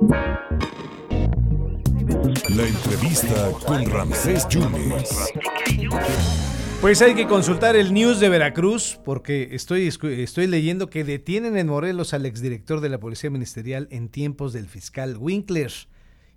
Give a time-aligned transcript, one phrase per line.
[0.00, 0.14] La
[2.64, 5.32] entrevista con Ramsés Yunes.
[6.80, 11.66] Pues hay que consultar el news de Veracruz porque estoy, estoy leyendo que detienen en
[11.66, 15.72] Morelos al exdirector de la Policía Ministerial en tiempos del fiscal Winkler.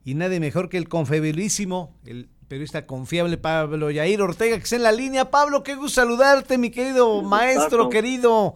[0.04, 4.84] Y nadie mejor que el confiabilísimo, el periodista confiable Pablo Yair Ortega, que está en
[4.84, 5.30] la línea.
[5.30, 8.55] Pablo, qué gusto saludarte, mi querido maestro querido.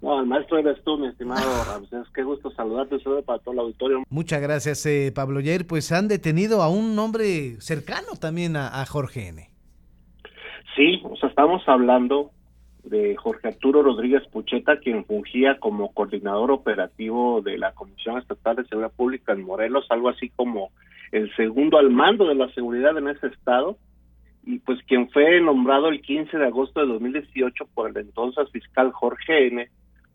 [0.00, 2.06] No, el maestro eres tú, mi estimado Ramsés.
[2.14, 4.02] Qué gusto saludarte, saludo para todo el auditorio.
[4.08, 5.66] Muchas gracias, eh, Pablo Yair.
[5.66, 9.48] Pues han detenido a un hombre cercano también a Jorge N.
[10.76, 12.30] Sí, o sea, estamos hablando
[12.84, 18.64] de Jorge Arturo Rodríguez Pucheta, quien fungía como coordinador operativo de la Comisión Estatal de
[18.64, 20.70] Seguridad Pública en Morelos, algo así como
[21.12, 23.76] el segundo al mando de la seguridad en ese estado,
[24.44, 28.92] y pues quien fue nombrado el 15 de agosto de 2018 por el entonces fiscal
[28.92, 29.68] Jorge N.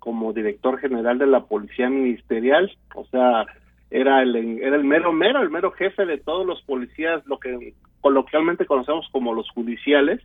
[0.03, 3.45] como director general de la Policía Ministerial, o sea,
[3.89, 7.73] era el, era el mero mero, el mero jefe de todos los policías, lo que
[8.01, 10.19] coloquialmente conocemos como los judiciales.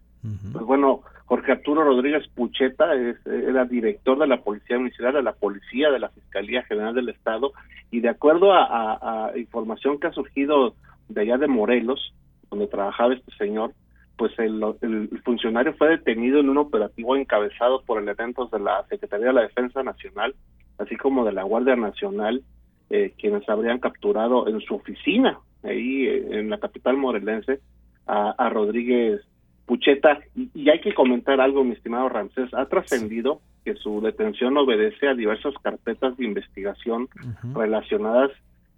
[0.53, 5.34] Pues bueno, Jorge Arturo Rodríguez Pucheta es, era director de la Policía Municipal, de la
[5.34, 7.53] Policía de la Fiscalía General del Estado,
[7.92, 10.75] y de acuerdo a, información que ha surgido
[11.08, 12.12] de allá de Morelos,
[12.50, 13.75] donde trabajaba este señor,
[14.19, 19.28] pues el, el, funcionario fue detenido en un operativo encabezado por elementos de la Secretaría
[19.28, 20.34] de la Defensa Nacional,
[20.77, 22.42] así como de la Guardia Nacional,
[22.91, 27.60] eh, quienes habrían capturado en su oficina, ahí eh, en la capital morelense,
[28.06, 29.20] a, Rodríguez
[29.66, 30.19] Pucheta.
[30.34, 35.14] Y, hay que comentar algo, mi estimado Ramsés, ha trascendido que su detención obedece a
[35.14, 37.08] diversas carpetas de investigación
[37.55, 38.30] relacionadas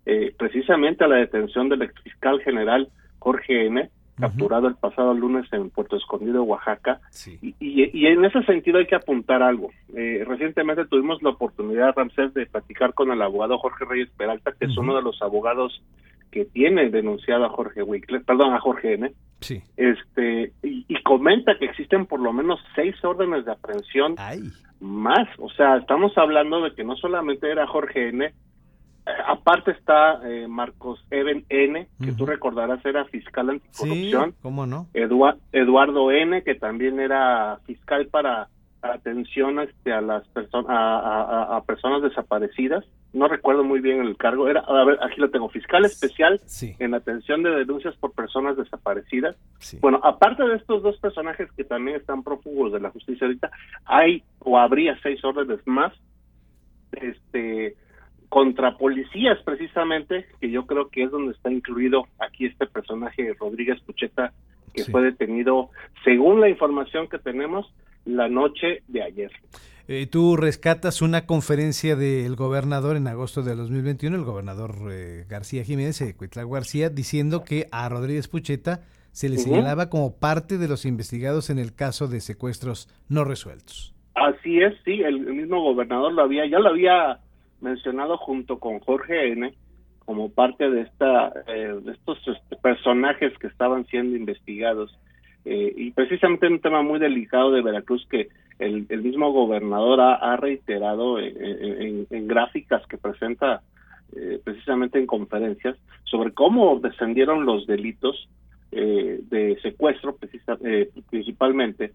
[0.04, 2.88] eh, precisamente a la detención del exfiscal general
[3.20, 3.88] Jorge M.,
[4.20, 7.00] capturado el pasado lunes en Puerto Escondido, Oaxaca.
[7.40, 9.70] Y, y, en ese sentido hay que apuntar algo.
[9.94, 14.66] Eh, recientemente tuvimos la oportunidad, Ramsés, de platicar con el abogado Jorge Reyes Peralta, que
[14.66, 15.82] es uno de los abogados
[16.30, 19.12] que tiene denunciado a Jorge Wickler, perdón, a Jorge N.
[19.41, 19.62] Sí.
[19.76, 24.14] Este, y, comenta que existen por lo menos seis órdenes de aprehensión
[24.80, 25.28] más.
[25.38, 28.32] O sea, estamos hablando de que no solamente era Jorge N.,
[29.26, 34.31] aparte está eh, Marcos Even N, que tú recordarás era fiscal anticorrupción.
[34.32, 34.87] Sí, ¿cómo no?
[34.94, 38.48] Eduardo N, que también era fiscal para
[38.82, 42.84] atención este, a las personas a, personas desaparecidas.
[43.12, 44.48] No recuerdo muy bien el cargo.
[44.48, 46.41] Era, a ver, aquí lo tengo, fiscal especial
[46.78, 49.37] en atención de denuncias por personas desaparecidas.
[49.81, 53.50] Bueno, aparte de estos dos personajes que también están prófugos de la justicia ahorita,
[53.84, 55.92] hay o habría seis órdenes más.
[56.92, 57.77] Este
[58.30, 63.80] contra policías precisamente, que yo creo que es donde está incluido aquí este personaje Rodríguez
[63.80, 64.32] Pucheta,
[64.72, 65.70] que fue detenido,
[66.04, 67.66] según la información que tenemos,
[68.04, 69.32] la noche de ayer.
[69.88, 75.64] Eh, tú rescatas una conferencia del gobernador en agosto de 2021, el gobernador eh, García
[75.64, 76.14] Jiménez, eh,
[76.48, 81.58] García, diciendo que a Rodríguez Pucheta se le señalaba como parte de los investigados en
[81.58, 83.92] el caso de secuestros no resueltos.
[84.14, 87.18] Así es, sí, el mismo gobernador lo había, ya lo había
[87.60, 89.53] mencionado junto con Jorge N
[90.10, 94.98] como parte de esta eh, de estos este, personajes que estaban siendo investigados.
[95.44, 98.28] Eh, y precisamente un tema muy delicado de Veracruz que
[98.59, 103.62] el, mismo gobernador ha, reiterado en, gráficas que presenta
[104.15, 108.28] eh, precisamente en conferencias sobre cómo descendieron los delitos
[108.71, 110.16] de secuestro
[111.09, 111.92] principalmente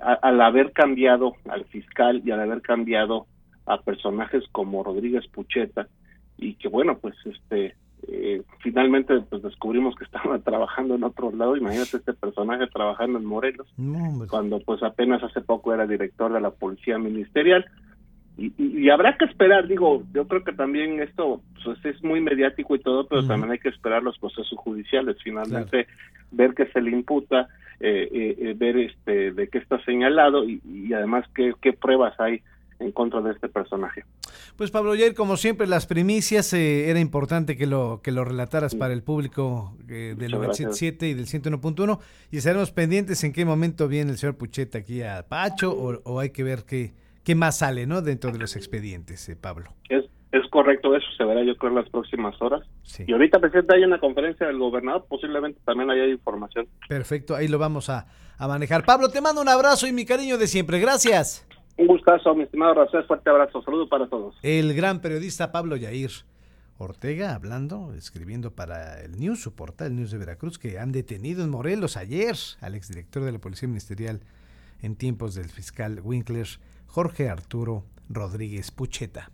[0.00, 3.26] al haber cambiado al fiscal y al haber cambiado
[3.66, 5.88] a personajes como Rodríguez Pucheta
[6.38, 7.74] y que bueno pues este
[8.08, 11.56] eh, finalmente pues descubrimos que estaba trabajando en otro lado.
[11.56, 13.68] Imagínate este personaje trabajando en Morelos
[14.28, 17.64] cuando pues apenas hace poco era director de la policía ministerial.
[18.38, 22.74] Y, y, habrá que esperar digo yo creo que también esto pues es muy mediático
[22.74, 25.16] y todo pero también hay que esperar los procesos judiciales.
[25.22, 25.86] Finalmente
[26.30, 27.48] ver que se le imputa
[27.78, 32.42] eh, eh, ver este de qué está señalado y, y además qué, qué pruebas hay
[32.82, 34.04] en contra de este personaje.
[34.56, 38.74] Pues Pablo Jair, como siempre, las primicias eh, era importante que lo que lo relataras
[38.74, 41.98] para el público eh, del 97.7 y del 101.1
[42.30, 46.30] y estaremos pendientes en qué momento viene el señor Pucheta aquí a Pacho o, hay
[46.30, 46.92] que ver qué,
[47.24, 49.72] qué más sale no dentro de los expedientes, eh, Pablo.
[49.88, 52.62] Es, es correcto, eso se verá yo creo en las próximas horas.
[53.06, 56.66] Y ahorita, presidente, hay una conferencia del gobernador, posiblemente también haya información.
[56.88, 58.06] Perfecto, ahí lo vamos a,
[58.38, 58.84] a manejar.
[58.84, 60.80] Pablo, te mando un abrazo y mi cariño de siempre.
[60.80, 61.46] Gracias.
[61.76, 64.36] Un gustazo, mi estimado Rafael, fuerte abrazo, saludo para todos.
[64.42, 66.10] El gran periodista Pablo Yair
[66.78, 71.44] Ortega hablando, escribiendo para el News, su portal, el News de Veracruz, que han detenido
[71.44, 74.20] en Morelos ayer al exdirector de la Policía Ministerial
[74.80, 76.48] en tiempos del fiscal Winkler,
[76.86, 79.30] Jorge Arturo Rodríguez Pucheta.